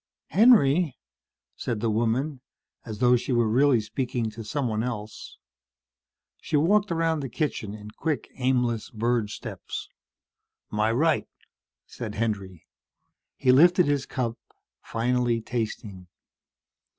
[0.29, 0.97] "Henry?"
[1.55, 2.41] said the woman,
[2.87, 5.37] as though she were really speaking to someone else.
[6.39, 9.89] She walked around the kitchen in quick aimless bird steps.
[10.71, 11.27] "My right,"
[11.85, 12.65] said Henry.
[13.37, 14.39] He lifted his cup,
[14.81, 16.07] finally, tasting.